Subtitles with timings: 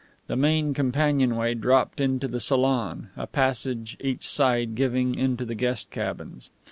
[0.25, 5.91] The main companionway dropped into the salon, a passage each side giving into the guest
[5.91, 6.49] cabins.